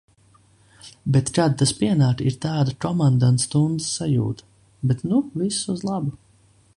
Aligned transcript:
Bet, 1.15 1.27
kad 1.35 1.57
tas 1.59 1.73
pienāk, 1.81 2.23
ir 2.31 2.39
tāda 2.47 2.73
komandantstundas 2.87 3.91
sajūta. 3.99 4.49
Bet 4.93 5.05
nu 5.13 5.21
viss 5.43 5.61
uz 5.75 5.89
labu. 5.91 6.17